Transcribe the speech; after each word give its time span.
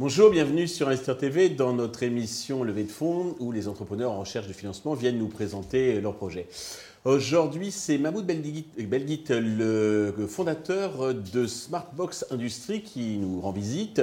Bonjour, 0.00 0.30
bienvenue 0.30 0.68
sur 0.68 0.86
Investor 0.86 1.18
TV 1.18 1.48
dans 1.48 1.72
notre 1.72 2.04
émission 2.04 2.62
Levée 2.62 2.84
de 2.84 2.88
fonds 2.92 3.34
où 3.40 3.50
les 3.50 3.66
entrepreneurs 3.66 4.12
en 4.12 4.20
recherche 4.20 4.46
de 4.46 4.52
financement 4.52 4.94
viennent 4.94 5.18
nous 5.18 5.26
présenter 5.26 6.00
leurs 6.00 6.14
projets. 6.14 6.46
Aujourd'hui, 7.04 7.72
c'est 7.72 7.98
Mahmoud 7.98 8.24
Belgit, 8.24 8.66
le 8.78 10.26
fondateur 10.28 11.12
de 11.14 11.48
Smartbox 11.48 12.26
Industries 12.30 12.82
qui 12.82 13.16
nous 13.16 13.40
rend 13.40 13.50
visite. 13.50 14.00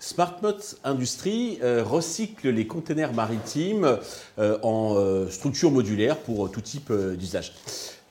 Smartbox 0.00 0.78
Industries 0.82 1.58
euh, 1.62 1.84
recycle 1.84 2.48
les 2.48 2.66
containers 2.66 3.12
maritimes 3.12 3.98
euh, 4.38 4.56
en 4.62 4.94
euh, 4.96 5.28
structure 5.28 5.70
modulaire 5.70 6.16
pour 6.16 6.50
tout 6.50 6.62
type 6.62 6.90
d'usage. 6.90 7.52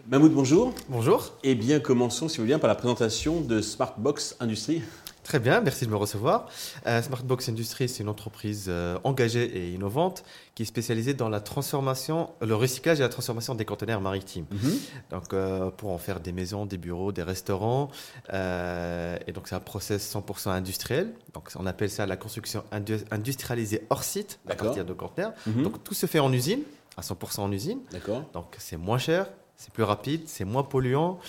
Mahmoud, 0.08 0.34
bonjour. 0.34 0.72
Bonjour. 0.88 1.32
Eh 1.44 1.56
bien, 1.56 1.80
commençons, 1.80 2.28
si 2.28 2.38
vous 2.38 2.44
voulez 2.44 2.52
bien, 2.52 2.60
par 2.60 2.68
la 2.68 2.76
présentation 2.76 3.42
de 3.42 3.60
Smartbox 3.60 4.36
Industries. 4.40 4.84
Très 5.24 5.40
bien, 5.40 5.62
merci 5.62 5.86
de 5.86 5.90
me 5.90 5.96
recevoir. 5.96 6.48
Euh, 6.86 7.02
Smartbox 7.02 7.48
Industries, 7.48 7.88
c'est 7.88 8.04
une 8.04 8.10
entreprise 8.10 8.66
euh, 8.68 9.00
engagée 9.06 9.46
et 9.46 9.72
innovante 9.72 10.24
qui 10.54 10.64
est 10.64 10.66
spécialisée 10.66 11.14
dans 11.14 11.30
la 11.30 11.40
transformation, 11.40 12.30
le 12.42 12.54
recyclage 12.56 13.00
et 13.00 13.04
la 13.04 13.10
transformation 13.10 13.56
des 13.56 13.64
conteneurs 13.64 14.02
maritimes. 14.02 14.46
Mhm. 14.52 14.80
Donc, 15.12 15.34
euh, 15.34 15.72
pour 15.72 15.92
en 15.92 15.98
faire 15.98 16.20
des 16.20 16.34
maisons, 16.34 16.66
des 16.66 16.78
bureaux, 16.78 17.12
des 17.14 17.24
restaurants. 17.24 17.90
et 18.34 19.32
donc, 19.32 19.48
c'est 19.48 19.56
un 19.56 19.60
process 19.60 20.06
100% 20.14 20.50
industriel. 20.50 21.14
Donc, 21.34 21.50
on 21.56 21.66
appelle 21.66 21.90
ça 21.90 22.06
la 22.06 22.18
construction 22.18 22.64
industrialisée 23.12 23.86
hors 23.90 24.04
site 24.04 24.40
à 24.48 24.56
partir 24.56 24.84
de 24.86 24.94
conteneurs. 24.94 25.34
Mhm. 25.48 25.64
Donc, 25.64 25.84
tout 25.84 25.94
se 25.94 26.06
fait 26.06 26.20
en 26.20 26.32
usine, 26.34 26.64
à 26.98 27.02
100% 27.02 27.40
en 27.40 27.52
usine. 27.52 27.80
D'accord. 27.92 28.24
Donc, 28.34 28.56
c'est 28.60 28.78
moins 28.78 28.98
cher, 28.98 29.28
c'est 29.56 29.72
plus 29.72 29.84
rapide, 29.84 30.24
c'est 30.26 30.46
moins 30.46 30.64
polluant. 30.64 31.20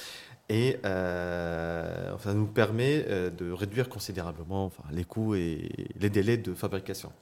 Et 0.48 0.78
euh, 0.84 2.18
ça 2.18 2.34
nous 2.34 2.46
permet 2.46 3.04
euh, 3.08 3.30
de 3.30 3.50
réduire 3.50 3.88
considérablement 3.88 4.70
les 4.92 5.04
coûts 5.04 5.34
et 5.34 5.70
les 5.98 6.10
délais 6.10 6.36
de 6.36 6.52
fabrication. 6.54 7.12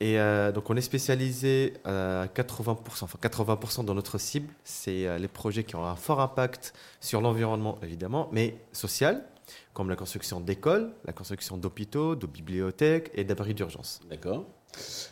Et 0.00 0.18
euh, 0.18 0.52
donc 0.52 0.68
on 0.68 0.76
est 0.76 0.82
spécialisé 0.82 1.74
à 1.84 2.26
80%, 2.26 2.76
enfin 3.02 3.18
80% 3.22 3.84
dans 3.84 3.94
notre 3.94 4.18
cible, 4.18 4.52
c'est 4.64 5.18
les 5.18 5.28
projets 5.28 5.64
qui 5.64 5.76
ont 5.76 5.84
un 5.84 5.96
fort 5.96 6.20
impact 6.20 6.74
sur 7.00 7.20
l'environnement 7.20 7.78
évidemment, 7.82 8.28
mais 8.32 8.56
social, 8.72 9.24
comme 9.72 9.88
la 9.88 9.96
construction 9.96 10.40
d'écoles, 10.40 10.92
la 11.04 11.12
construction 11.12 11.56
d'hôpitaux, 11.56 12.16
de 12.16 12.26
bibliothèques 12.26 13.10
et 13.14 13.24
d'abris 13.24 13.54
d'urgence. 13.54 14.00
D'accord. 14.10 14.44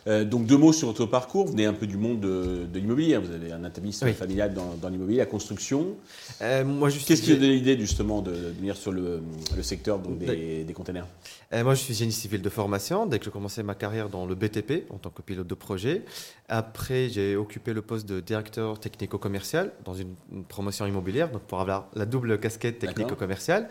Euh, 0.07 0.25
donc 0.25 0.45
deux 0.45 0.57
mots 0.57 0.73
sur 0.73 0.87
votre 0.87 1.05
parcours. 1.05 1.45
Vous 1.45 1.51
venez 1.51 1.65
un 1.65 1.73
peu 1.73 1.87
du 1.87 1.97
monde 1.97 2.19
de, 2.19 2.67
l'immobilier. 2.73 3.17
Vous 3.17 3.31
avez 3.31 3.51
un 3.51 3.63
établissement 3.63 4.11
familial 4.13 4.53
dans, 4.53 4.89
l'immobilier, 4.89 5.19
la 5.19 5.25
construction. 5.25 5.95
Euh, 6.41 6.63
moi, 6.63 6.89
Qu'est-ce 6.89 7.21
qui 7.21 7.31
a 7.31 7.35
donné 7.35 7.53
l'idée 7.53 7.77
justement 7.79 8.21
de, 8.21 8.31
venir 8.31 8.75
sur 8.75 8.91
le, 8.91 9.21
secteur 9.61 9.99
des, 9.99 10.65
containers? 10.73 11.05
Euh, 11.53 11.63
Moi, 11.63 11.75
je 11.75 11.81
suis 11.81 11.93
génie 11.93 12.11
civil 12.11 12.41
de 12.41 12.49
formation. 12.49 13.05
Dès 13.05 13.19
que 13.19 13.25
j'ai 13.25 13.31
commencé 13.31 13.61
ma 13.63 13.75
carrière 13.75 14.09
dans 14.09 14.25
le 14.25 14.35
BTP 14.35 14.89
en 14.89 14.97
tant 14.97 15.09
que 15.09 15.21
pilote 15.21 15.47
de 15.47 15.55
projet. 15.55 16.03
Après, 16.49 17.09
j'ai 17.09 17.35
occupé 17.35 17.73
le 17.73 17.81
poste 17.81 18.07
de 18.07 18.19
directeur 18.19 18.79
technico-commercial 18.79 19.71
dans 19.85 19.93
une, 19.93 20.15
promotion 20.47 20.85
immobilière, 20.85 21.29
donc 21.29 21.43
pour 21.43 21.61
avoir 21.61 21.87
la 21.93 22.05
double 22.05 22.39
casquette 22.39 22.79
technico-commerciale. 22.79 23.69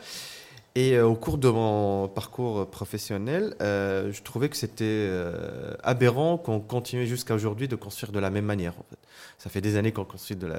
Et 0.77 0.93
euh, 0.93 1.07
au 1.07 1.15
cours 1.15 1.39
de 1.39 1.49
mon 1.49 2.07
parcours 2.09 2.69
professionnel, 2.71 3.55
euh, 3.61 4.13
je 4.13 4.23
trouvais 4.23 4.49
que 4.49 4.57
c'était 4.57 4.85
euh, 4.85 5.75
aberrant 5.83 6.39
qu'on 6.39 6.61
continuait 6.61 7.07
jusqu'à 7.07 7.35
aujourd'hui 7.35 7.67
de 7.67 7.75
construire 7.75 8.13
de 8.13 8.21
la 8.21 8.31
même 8.31 8.45
manière. 8.45 8.75
Ça 9.39 9.51
fait 9.51 9.61
des 9.61 9.77
années 9.77 9.93
qu'on 9.93 10.05
construit 10.05 10.37
de 10.37 10.47
la, 10.47 10.59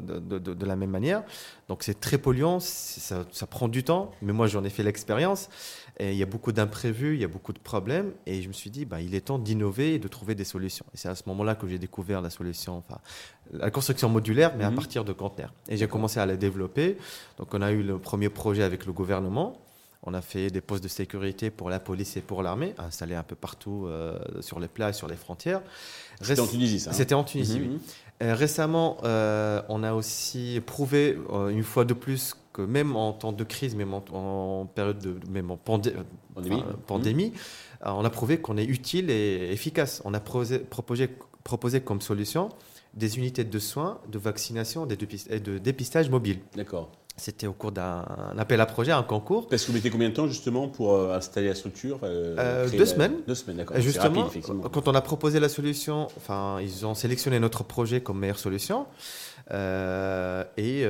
de, 0.00 0.38
de, 0.38 0.54
de 0.54 0.66
la, 0.66 0.76
même 0.76 0.90
manière. 0.90 1.22
Donc 1.68 1.82
c'est 1.82 1.98
très 1.98 2.18
polluant, 2.18 2.60
ça, 2.60 3.24
ça, 3.30 3.46
prend 3.46 3.68
du 3.68 3.84
temps, 3.84 4.10
mais 4.22 4.32
moi 4.32 4.46
j'en 4.46 4.64
ai 4.64 4.70
fait 4.70 4.82
l'expérience. 4.82 5.48
Et 5.98 6.12
il 6.12 6.16
y 6.16 6.22
a 6.22 6.26
beaucoup 6.26 6.52
d'imprévus, 6.52 7.14
il 7.14 7.20
y 7.20 7.24
a 7.24 7.28
beaucoup 7.28 7.52
de 7.52 7.58
problèmes. 7.58 8.12
Et 8.26 8.42
je 8.42 8.48
me 8.48 8.52
suis 8.52 8.70
dit, 8.70 8.84
bah, 8.84 9.00
il 9.00 9.14
est 9.14 9.22
temps 9.22 9.38
d'innover 9.38 9.94
et 9.94 9.98
de 9.98 10.08
trouver 10.08 10.34
des 10.34 10.44
solutions. 10.44 10.86
Et 10.94 10.96
c'est 10.96 11.08
à 11.08 11.14
ce 11.14 11.24
moment-là 11.26 11.54
que 11.54 11.66
j'ai 11.68 11.78
découvert 11.78 12.22
la 12.22 12.30
solution, 12.30 12.78
enfin, 12.78 12.98
la 13.52 13.70
construction 13.70 14.08
modulaire, 14.08 14.54
mais 14.56 14.64
à 14.64 14.70
mhm. 14.70 14.76
partir 14.76 15.04
de 15.04 15.12
conteneurs. 15.12 15.52
Et 15.68 15.76
j'ai 15.76 15.88
commencé 15.88 16.18
à 16.18 16.26
la 16.26 16.36
développer. 16.36 16.96
Donc, 17.38 17.52
on 17.52 17.62
a 17.62 17.72
eu 17.72 17.82
le 17.82 17.98
premier 17.98 18.30
projet 18.30 18.62
avec 18.62 18.86
le 18.86 18.92
gouvernement. 18.92 19.60
On 20.04 20.14
a 20.14 20.20
fait 20.20 20.50
des 20.50 20.60
postes 20.60 20.82
de 20.82 20.88
sécurité 20.88 21.50
pour 21.50 21.70
la 21.70 21.78
police 21.78 22.16
et 22.16 22.20
pour 22.20 22.42
l'armée, 22.42 22.74
installés 22.78 23.14
un 23.14 23.22
peu 23.22 23.36
partout 23.36 23.86
euh, 23.86 24.18
sur 24.40 24.58
les 24.58 24.66
plages, 24.66 24.96
sur 24.96 25.06
les 25.06 25.16
frontières. 25.16 25.62
C'était 26.20 26.40
en 26.40 26.46
Tunisie, 26.46 26.80
ça 26.80 26.90
hein 26.90 26.92
C'était 26.92 27.14
en 27.14 27.24
Tunisie, 27.24 27.60
mhm. 27.60 27.72
oui. 27.72 27.80
Euh, 28.22 28.34
récemment, 28.34 28.98
euh, 29.04 29.62
on 29.68 29.82
a 29.82 29.94
aussi 29.94 30.60
prouvé 30.64 31.18
une 31.50 31.62
fois 31.62 31.84
de 31.84 31.94
plus 31.94 32.34
que 32.52 32.62
même 32.62 32.96
en 32.96 33.12
temps 33.12 33.32
de 33.32 33.44
crise, 33.44 33.74
même 33.74 33.94
en, 33.94 34.66
période 34.66 34.98
de 34.98 35.16
même 35.30 35.50
en 35.50 35.56
pandémie, 35.56 37.32
on 37.84 38.04
a 38.04 38.10
prouvé 38.10 38.38
qu'on 38.38 38.56
est 38.56 38.64
utile 38.64 39.10
et 39.10 39.50
efficace. 39.52 40.02
On 40.04 40.14
a 40.14 40.20
proposé, 40.20 41.08
proposé 41.42 41.80
comme 41.80 42.00
solution 42.00 42.50
des 42.94 43.18
unités 43.18 43.44
de 43.44 43.58
soins, 43.58 44.00
de 44.08 44.18
vaccination 44.18 44.86
et 44.86 45.40
de 45.40 45.58
dépistage 45.58 46.10
mobile. 46.10 46.40
D'accord. 46.54 46.90
C'était 47.16 47.46
au 47.46 47.52
cours 47.52 47.72
d'un 47.72 48.06
appel 48.38 48.60
à 48.60 48.66
projet, 48.66 48.90
un 48.90 49.02
concours. 49.02 49.46
Parce 49.48 49.62
que 49.62 49.68
vous 49.68 49.74
mettez 49.74 49.90
combien 49.90 50.08
de 50.08 50.14
temps 50.14 50.28
justement 50.28 50.68
pour 50.68 50.94
euh, 50.94 51.14
installer 51.14 51.48
la 51.48 51.54
structure 51.54 51.98
euh, 52.02 52.34
euh, 52.38 52.70
Deux 52.70 52.86
semaines. 52.86 53.16
Deux 53.28 53.34
semaines, 53.34 53.58
d'accord. 53.58 53.78
Justement, 53.80 54.30
quand 54.72 54.88
on 54.88 54.94
a 54.94 55.00
proposé 55.02 55.38
la 55.38 55.50
solution, 55.50 56.08
enfin, 56.16 56.58
ils 56.62 56.86
ont 56.86 56.94
sélectionné 56.94 57.38
notre 57.38 57.64
projet 57.64 58.00
comme 58.00 58.18
meilleure 58.18 58.38
solution. 58.38 58.86
Et 59.50 60.86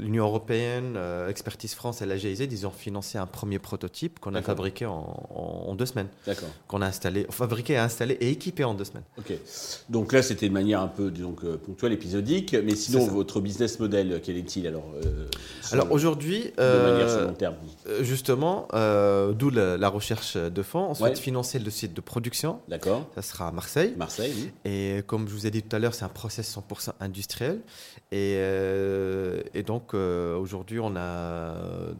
l'Union 0.00 0.24
européenne, 0.24 0.98
Expertise 1.28 1.74
France 1.74 2.02
et 2.02 2.06
la 2.06 2.16
GIZ, 2.16 2.40
ils 2.40 2.66
ont 2.66 2.72
financé 2.72 3.18
un 3.18 3.26
premier 3.26 3.60
prototype 3.60 4.18
qu'on 4.18 4.34
a 4.34 4.42
fabriqué 4.42 4.86
en, 4.86 5.74
deux 5.78 5.86
semaines. 5.86 6.08
D'accord. 6.26 6.48
Qu'on 6.66 6.82
a 6.82 6.86
installé, 6.86 7.26
fabriqué, 7.30 7.76
installé 7.76 8.14
et 8.14 8.30
équipé 8.30 8.64
en 8.64 8.74
deux 8.74 8.84
semaines. 8.84 9.04
Ok. 9.16 9.32
Donc 9.88 10.12
là, 10.12 10.22
c'était 10.22 10.48
de 10.48 10.54
manière 10.54 10.80
un 10.80 10.88
peu 10.88 11.12
donc, 11.12 11.44
ponctuelle, 11.44 11.92
épisodique. 11.92 12.56
Mais 12.64 12.74
sinon, 12.74 13.06
votre 13.06 13.40
business 13.40 13.78
model, 13.78 14.20
quel 14.24 14.36
est-il 14.36 14.66
alors 14.72 14.84
Alors 15.72 15.92
aujourd'hui, 15.92 16.52
long 16.58 17.34
terme. 17.34 17.56
Justement, 18.00 18.68
d'où 18.72 19.50
la, 19.50 19.88
recherche 19.88 20.36
de 20.36 20.62
fonds. 20.62 20.86
On 20.90 20.94
souhaite 20.94 21.18
financer 21.18 21.58
le 21.58 21.70
site 21.70 21.94
de 21.94 22.00
production. 22.00 22.60
D'accord. 22.68 23.06
Ça 23.14 23.22
sera 23.22 23.48
à 23.48 23.52
Marseille. 23.52 23.94
Marseille. 23.96 24.32
Oui. 24.34 24.52
Et 24.64 25.02
comme 25.06 25.28
je 25.28 25.32
vous 25.32 25.46
ai 25.46 25.50
dit 25.50 25.62
tout 25.62 25.74
à 25.74 25.78
l'heure, 25.78 25.94
c'est 25.94 26.04
un 26.04 26.08
process 26.08 26.56
100% 26.56 26.92
industriel. 27.00 27.60
Et, 28.10 28.34
euh, 28.36 29.42
et 29.54 29.62
donc, 29.62 29.94
euh, 29.94 30.36
aujourd'hui, 30.36 30.78
on 30.80 30.94
a 30.96 31.54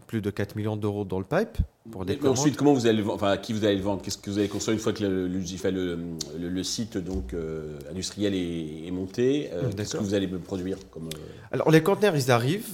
plus 0.06 0.20
de 0.20 0.30
4 0.30 0.56
millions 0.56 0.76
d'euros 0.76 1.04
dans 1.04 1.18
le 1.18 1.24
pipe 1.24 1.58
pour 1.90 2.04
des 2.04 2.18
Ensuite, 2.26 2.56
comment 2.56 2.72
vous 2.72 2.86
allez, 2.86 3.02
enfin, 3.02 3.30
à 3.30 3.36
qui 3.36 3.52
vous 3.52 3.64
allez 3.64 3.76
le 3.76 3.82
vendre? 3.82 4.02
Qu'est-ce 4.02 4.18
que 4.18 4.30
vous 4.30 4.38
allez 4.38 4.48
construire 4.48 4.76
une 4.76 4.82
fois 4.82 4.92
que 4.92 5.02
le, 5.02 5.26
le, 5.26 6.48
le, 6.48 6.62
site 6.62 6.96
donc, 6.96 7.34
euh, 7.34 7.78
industriel 7.90 8.34
est, 8.34 8.90
monté 8.92 9.50
Qu'est-ce 9.76 9.96
que 9.96 10.02
vous 10.02 10.14
allez 10.14 10.28
produire 10.28 10.78
comme, 10.90 11.08
Alors, 11.50 11.70
les 11.70 11.82
conteneurs, 11.82 12.16
ils 12.16 12.30
arrivent 12.30 12.68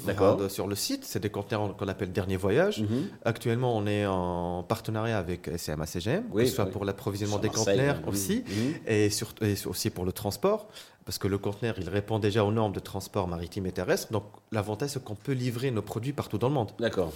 sur 0.48 0.66
le 0.66 0.74
site. 0.74 1.04
C'est 1.04 1.20
des 1.20 1.30
conteneurs 1.30 1.76
qu'on 1.76 1.88
appelle 1.88 2.12
dernier 2.12 2.36
voyage. 2.36 2.82
Mhm. 2.82 3.06
Actuellement, 3.24 3.76
on 3.76 3.86
est 3.86 4.06
en 4.06 4.62
partenariat 4.62 5.18
avec 5.18 5.48
SMA-CGM, 5.56 6.24
que 6.34 6.44
ce 6.44 6.54
soit 6.54 6.66
pour 6.66 6.84
l'approvisionnement 6.84 7.38
des 7.38 7.48
conteneurs 7.48 8.00
aussi, 8.06 8.44
mhm. 8.47 8.74
et, 8.86 9.10
surtout, 9.10 9.44
et 9.44 9.54
aussi 9.66 9.91
pour 9.91 10.04
le 10.04 10.12
transport 10.12 10.68
parce 11.08 11.16
que 11.16 11.26
le 11.26 11.38
conteneur, 11.38 11.76
il 11.78 11.88
répond 11.88 12.19
déjà 12.19 12.44
aux 12.44 12.52
normes 12.52 12.74
de 12.74 12.80
transport 12.80 13.28
maritime 13.28 13.64
et 13.64 13.72
terrestre. 13.72 14.12
Donc, 14.12 14.24
l'avantage, 14.52 14.91
c'est 14.91 15.02
qu'on 15.02 15.14
peut 15.14 15.32
livrer 15.32 15.70
nos 15.70 15.80
produits 15.80 16.12
partout 16.12 16.36
dans 16.36 16.48
le 16.48 16.54
monde. 16.54 16.70
D'accord. 16.78 17.14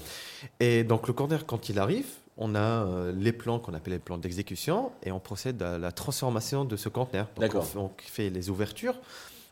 Et 0.60 0.82
donc, 0.82 1.08
le 1.08 1.12
conteneur, 1.12 1.44
quand 1.44 1.68
il 1.68 1.78
arrive, 1.78 2.06
on 2.38 2.54
a 2.54 2.58
euh, 2.58 3.12
les 3.14 3.32
plans 3.32 3.58
qu'on 3.58 3.74
appelle 3.74 3.92
les 3.92 3.98
plans 3.98 4.16
d'exécution 4.16 4.92
et 5.02 5.12
on 5.12 5.20
procède 5.20 5.62
à 5.62 5.76
la 5.76 5.92
transformation 5.92 6.64
de 6.64 6.74
ce 6.74 6.88
conteneur. 6.88 7.28
D'accord. 7.36 7.66
On, 7.76 7.90
fait 7.98 8.30
les 8.30 8.48
ouvertures. 8.48 8.94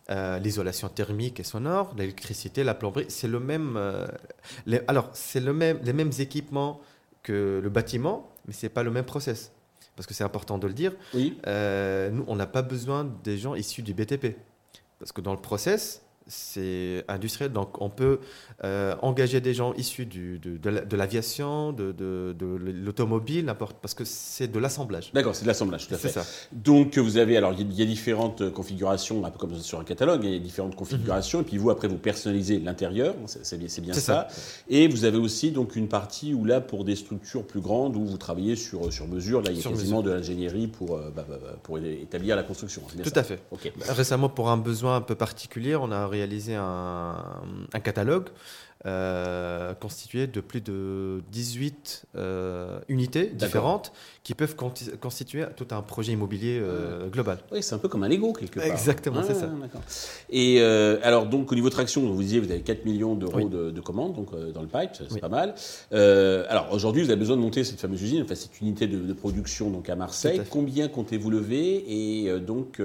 Euh, 0.09 0.39
l'isolation 0.39 0.89
thermique 0.89 1.39
et 1.39 1.45
sonore, 1.45 1.93
l'électricité, 1.99 2.65
la 2.65 2.73
plomberie, 2.73 3.05
c'est 3.09 3.29
le 3.29 3.41
même. 3.41 3.75
Euh, 3.77 4.07
alors, 4.89 5.11
c'est 5.13 5.41
le 5.41 5.53
même, 5.53 5.81
les 5.83 5.93
mêmes 5.93 6.13
équipements 6.19 6.81
que 7.23 7.61
le 7.63 7.69
bâtiment, 7.69 8.27
mais 8.47 8.55
c'est 8.55 8.71
pas 8.71 8.85
le 8.85 8.91
même 8.91 9.05
process 9.05 9.53
parce 10.01 10.07
que 10.07 10.15
c'est 10.15 10.25
important 10.25 10.57
de 10.57 10.67
le 10.67 10.73
dire, 10.73 10.95
oui. 11.13 11.37
Euh, 11.47 12.09
nous, 12.09 12.25
on 12.27 12.35
n'a 12.35 12.47
pas 12.47 12.63
besoin 12.63 13.05
des 13.23 13.37
gens 13.37 13.55
issus 13.55 13.83
du 13.83 13.93
BTP. 13.93 14.35
Parce 14.99 15.13
que 15.13 15.21
dans 15.21 15.35
le 15.35 15.41
process, 15.43 16.01
c'est 16.31 17.05
industriel, 17.09 17.53
donc 17.53 17.81
on 17.83 17.91
peut 17.91 18.21
euh, 18.65 18.95
engager 19.03 19.41
des 19.41 19.53
gens 19.53 19.75
issus 19.75 20.07
du, 20.07 20.39
de, 20.39 20.57
de 20.57 20.97
l'aviation, 20.97 21.73
de, 21.73 21.93
de, 21.93 22.35
de 22.39 22.47
l'automobile, 22.47 23.45
n'importe, 23.45 23.77
parce 23.83 23.95
que 23.95 24.05
c'est 24.05 24.49
de 24.49 24.59
l'assemblage. 24.59 25.13
D'accord, 25.13 25.35
c'est 25.35 25.43
de 25.43 25.49
l'assemblage, 25.49 25.89
tout 25.89 25.95
à 25.95 25.99
fait. 25.99 26.09
Ça. 26.09 26.25
Donc 26.53 26.97
vous 26.97 27.17
avez, 27.17 27.37
alors 27.37 27.53
il 27.53 27.73
y 27.73 27.83
a 27.83 27.85
différentes 27.85 28.51
configurations, 28.53 29.25
un 29.25 29.31
peu 29.31 29.39
comme 29.39 29.55
sur 29.59 29.81
un 29.81 29.85
catalogue, 29.85 30.25
il 30.25 30.33
y 30.33 30.37
a 30.37 30.39
différentes 30.39 30.77
configurations, 30.77 31.41
et 31.41 31.45
puis 31.45 31.59
vous 31.59 31.71
après 31.71 31.89
vous 31.89 31.99
personnalisez 31.99 32.59
l'intérieur, 32.61 33.15
c'est 33.27 33.59
bien, 33.59 33.69
bien 33.83 33.95
ça. 33.95 34.29
Et 34.69 34.89
vous 34.89 35.05
avez 35.05 35.19
aussi 35.19 35.51
donc 35.51 35.77
une 35.77 35.89
partie 35.89 36.33
où 36.33 36.45
là 36.45 36.61
pour 36.61 36.85
des 36.85 36.97
structures 36.97 37.45
plus 37.47 37.61
grandes 37.61 37.97
où 37.97 38.05
vous 38.05 38.19
travaillez 38.19 38.57
sur, 38.57 38.93
sur 38.93 39.09
mesure, 39.09 39.43
là 39.43 39.51
il 39.51 39.59
y 39.59 39.67
a 39.67 39.69
quasiment 39.69 40.03
de 40.03 40.11
l'ingénierie 40.11 40.69
pour, 40.69 40.97
euh, 40.97 41.11
bah, 41.15 41.27
bah, 41.29 41.39
bah, 41.43 41.57
pour 41.63 41.79
établir 41.79 42.37
la 42.37 42.43
construction. 42.45 42.83
Tout 43.03 43.11
à 43.15 43.23
fait. 43.23 43.41
Récemment 43.89 44.29
pour 44.29 44.51
un 44.51 44.57
besoin 44.57 44.97
un 44.97 45.01
peu 45.01 45.15
particulier, 45.15 45.75
on 45.75 45.91
a 45.91 46.07
réalisé 46.21 46.55
un, 46.55 47.43
un 47.73 47.81
catalogue 47.81 48.29
euh, 48.87 49.75
constitué 49.75 50.27
de 50.27 50.41
plus 50.41 50.63
de 50.63 51.23
18 51.33 52.07
euh, 52.17 52.79
unités 52.89 53.27
différentes 53.27 53.93
qui 54.25 54.33
peuvent 54.33 54.57
constituer 54.57 55.45
tout 55.55 55.67
un 55.73 55.83
projet 55.83 56.13
immobilier 56.13 56.59
euh, 56.63 57.09
global. 57.09 57.41
Oui, 57.53 57.63
c'est 57.63 57.75
un 57.75 57.79
peu 57.79 57.89
comme 57.89 58.05
un 58.05 58.09
Lego 58.09 58.33
quelque 58.33 58.59
part. 58.59 58.65
Exactement, 58.65 59.23
c'est 59.23 59.35
ça. 59.35 59.51
Et 60.31 60.63
alors, 60.63 61.27
donc, 61.27 61.53
au 61.53 61.55
niveau 61.55 61.69
traction, 61.69 62.11
vous 62.11 62.23
disiez, 62.23 62.41
vous 62.41 62.51
avez 62.51 62.63
4 62.63 62.87
millions 62.87 63.15
d'euros 63.15 63.51
de, 63.51 63.81
commandes 63.81 64.15
donc, 64.15 64.31
dans 64.53 64.63
le 64.63 64.69
pipe, 64.69 64.93
c'est 65.11 65.21
pas 65.21 65.29
mal. 65.29 65.55
alors, 65.93 66.69
aujourd'hui, 66.73 67.03
vous 67.03 67.11
avez 67.11 67.19
besoin 67.19 67.37
de 67.37 67.43
monter 67.43 67.65
cette 67.65 67.81
fameuse 67.81 68.03
usine, 68.03 68.23
enfin, 68.23 68.35
cette 68.35 68.63
unité 68.63 68.87
de, 68.87 69.13
production 69.13 69.69
donc, 69.69 69.91
à 69.91 69.97
Marseille. 69.97 70.41
Combien 70.49 70.89
comptez-vous 70.89 71.31
lever? 71.31 71.85
Et 71.87 72.41
donc, 72.41 72.81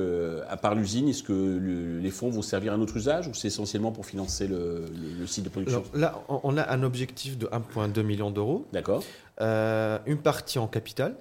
à 0.49 0.57
part 0.57 0.75
l'usine, 0.75 1.07
est-ce 1.07 1.23
que 1.23 1.99
les 2.01 2.11
fonds 2.11 2.29
vont 2.29 2.41
servir 2.41 2.73
à 2.73 2.75
un 2.75 2.81
autre 2.81 2.97
usage 2.97 3.29
ou 3.29 3.33
c'est 3.33 3.47
essentiellement 3.47 3.93
pour 3.93 4.05
financer 4.05 4.47
le, 4.47 4.83
le 5.19 5.27
site 5.27 5.45
de 5.45 5.49
production? 5.49 5.84
Là, 5.93 6.23
on 6.27 6.57
a 6.57 6.69
un 6.71 6.83
objectif 6.83 7.37
de 7.37 7.47
1,2 7.47 8.01
million 8.01 8.31
d'euros. 8.31 8.65
D'accord. 8.73 9.03
Euh, 9.41 9.99
une 10.05 10.17
partie 10.17 10.59
en 10.59 10.67
capital 10.67 11.15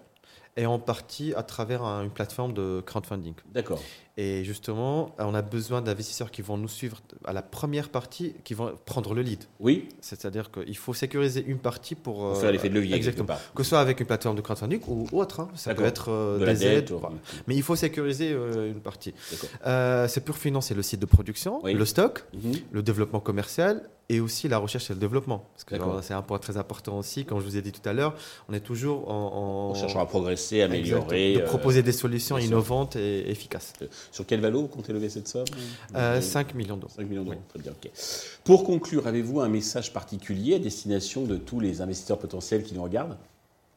et 0.56 0.66
en 0.66 0.78
partie 0.78 1.34
à 1.34 1.42
travers 1.42 1.82
une 1.82 2.10
plateforme 2.10 2.52
de 2.54 2.82
crowdfunding. 2.84 3.34
D'accord. 3.52 3.80
Et 4.16 4.44
justement, 4.44 5.14
on 5.18 5.34
a 5.34 5.42
besoin 5.42 5.82
d'investisseurs 5.82 6.30
qui 6.30 6.40
vont 6.40 6.56
nous 6.56 6.68
suivre 6.68 7.00
à 7.24 7.32
la 7.32 7.42
première 7.42 7.88
partie, 7.88 8.34
qui 8.44 8.54
vont 8.54 8.72
prendre 8.84 9.12
le 9.12 9.22
lead. 9.22 9.44
Oui. 9.58 9.88
C'est-à-dire 10.00 10.52
qu'il 10.52 10.76
faut 10.76 10.94
sécuriser 10.94 11.44
une 11.44 11.58
partie 11.58 11.96
pour, 11.96 12.36
faire 12.36 12.52
l'effet 12.52 12.68
de 12.68 12.74
levier. 12.74 12.94
Exactement. 12.94 13.36
Que 13.54 13.62
ce 13.64 13.70
soit 13.70 13.80
avec 13.80 13.98
une 13.98 14.06
plateforme 14.06 14.36
de 14.36 14.40
crowdfunding 14.40 14.80
ou 14.86 15.08
autre. 15.12 15.40
Hein. 15.40 15.48
Ça 15.56 15.74
peut 15.74 15.84
être 15.84 16.10
euh, 16.10 16.38
de 16.38 16.44
des 16.44 16.64
aides. 16.64 16.92
Mais 17.46 17.56
il 17.56 17.62
faut 17.62 17.76
sécuriser 17.76 18.32
euh, 18.32 18.70
une 18.70 18.80
partie. 18.80 19.14
Euh, 19.66 20.06
c'est 20.08 20.20
pour 20.20 20.36
financer 20.36 20.74
le 20.74 20.82
site 20.82 21.00
de 21.00 21.06
production, 21.06 21.60
le 21.64 21.84
stock, 21.84 22.24
mhm. 22.34 22.52
le 22.72 22.82
développement 22.82 23.20
commercial 23.20 23.82
et 24.10 24.20
aussi 24.20 24.48
la 24.48 24.58
recherche 24.58 24.90
et 24.90 24.94
le 24.94 25.00
développement. 25.00 25.48
Parce 25.54 25.64
que 25.64 25.76
c'est 26.02 26.14
un 26.14 26.22
point 26.22 26.38
très 26.38 26.56
important 26.56 26.98
aussi. 26.98 27.24
Comme 27.24 27.40
je 27.40 27.44
vous 27.44 27.56
ai 27.56 27.62
dit 27.62 27.72
tout 27.72 27.86
à 27.88 27.92
l'heure, 27.92 28.14
on 28.48 28.52
est 28.54 28.60
toujours 28.60 29.10
en, 29.10 29.70
en... 29.70 29.74
cherchant 29.74 30.00
à 30.00 30.06
progresser, 30.06 30.60
améliorer. 30.60 31.34
De 31.34 31.40
proposer 31.40 31.82
des 31.82 31.92
solutions 31.92 32.36
innovantes 32.36 32.96
et 32.96 33.30
efficaces. 33.30 33.72
Sur 34.12 34.26
quel 34.26 34.40
valo 34.40 34.62
vous 34.62 34.68
comptez 34.68 34.92
lever 34.92 35.08
cette 35.08 35.28
somme 35.28 35.44
5 35.92 35.94
euh, 35.96 36.54
millions 36.54 36.76
d'euros. 36.76 36.92
5 36.96 37.08
millions 37.08 37.24
d'euros, 37.24 37.42
très 37.48 37.58
bien. 37.58 37.72
ok. 37.72 37.90
Pour 38.44 38.64
conclure, 38.64 39.06
avez-vous 39.06 39.40
un 39.40 39.48
message 39.48 39.92
particulier 39.92 40.54
à 40.54 40.58
destination 40.58 41.24
de 41.24 41.36
tous 41.36 41.60
les 41.60 41.80
investisseurs 41.80 42.18
potentiels 42.18 42.62
qui 42.62 42.74
nous 42.74 42.82
regardent? 42.82 43.16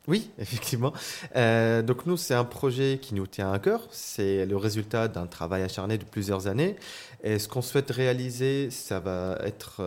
Oui, 0.07 0.29
effectivement. 0.39 0.93
Euh, 1.35 1.81
donc 1.81 2.05
nous, 2.05 2.17
c'est 2.17 2.33
un 2.33 2.45
projet 2.45 2.99
qui 3.01 3.13
nous 3.13 3.27
tient 3.27 3.51
à 3.51 3.59
cœur. 3.59 3.87
C'est 3.91 4.45
le 4.45 4.57
résultat 4.57 5.07
d'un 5.07 5.27
travail 5.27 5.63
acharné 5.63 5.97
de 5.97 6.05
plusieurs 6.05 6.47
années. 6.47 6.75
Et 7.23 7.39
ce 7.39 7.47
qu'on 7.47 7.61
souhaite 7.61 7.91
réaliser, 7.91 8.69
ça 8.71 8.99
va 8.99 9.37
être 9.43 9.81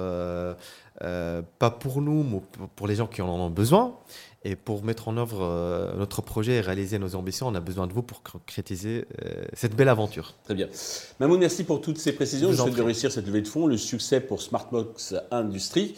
euh, 1.02 1.42
pas 1.58 1.70
pour 1.70 2.02
nous, 2.02 2.22
mais 2.22 2.42
pour 2.76 2.86
les 2.86 2.94
gens 2.94 3.06
qui 3.06 3.22
en 3.22 3.28
ont 3.28 3.48
besoin. 3.48 3.94
Et 4.42 4.56
pour 4.56 4.82
mettre 4.84 5.08
en 5.08 5.18
œuvre 5.18 5.42
euh, 5.42 5.94
notre 5.98 6.22
projet 6.22 6.54
et 6.54 6.60
réaliser 6.62 6.98
nos 6.98 7.14
ambitions, 7.14 7.48
on 7.48 7.54
a 7.54 7.60
besoin 7.60 7.86
de 7.86 7.92
vous 7.92 8.02
pour 8.02 8.22
concrétiser 8.22 9.04
euh, 9.22 9.44
cette 9.52 9.76
belle 9.76 9.90
aventure. 9.90 10.34
Très 10.44 10.54
bien. 10.54 10.66
Mamoun, 11.18 11.38
merci 11.38 11.62
pour 11.62 11.82
toutes 11.82 11.98
ces 11.98 12.12
précisions. 12.12 12.50
Je 12.50 12.56
souhaite 12.56 12.74
de 12.74 12.82
réussir 12.82 13.12
cette 13.12 13.26
levée 13.26 13.42
de 13.42 13.48
fonds, 13.48 13.66
le 13.66 13.76
succès 13.76 14.18
pour 14.18 14.40
Smartbox 14.40 15.14
Industrie. 15.30 15.94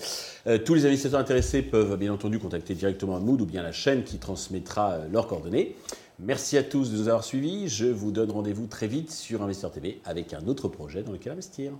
Euh, 0.49 0.59
tous 0.59 0.75
les 0.75 0.87
investisseurs 0.87 1.21
intéressés 1.21 1.62
peuvent 1.62 1.97
bien 1.97 2.12
entendu 2.12 2.41
contacter 2.41 2.75
directement 2.75 3.21
Mood 3.21 3.41
ou 3.41 3.47
bien 3.47 3.62
la 3.62 3.73
chaîne 3.73 4.03
qui 4.03 4.19
transmettra 4.19 4.99
leurs 5.12 5.29
coordonnées. 5.29 5.77
Merci 6.19 6.59
à 6.59 6.65
tous 6.65 6.91
de 6.91 6.97
nous 6.97 7.09
avoir 7.09 7.23
suivis. 7.23 7.69
Je 7.69 7.87
vous 7.87 8.11
donne 8.11 8.33
rendez-vous 8.33 8.67
très 8.67 8.88
vite 8.88 9.12
sur 9.12 9.43
Investeur 9.43 9.71
TV 9.71 10.00
avec 10.05 10.35
un 10.35 10.49
autre 10.49 10.67
projet 10.67 11.05
dans 11.05 11.12
lequel 11.12 11.33
investir. 11.33 11.73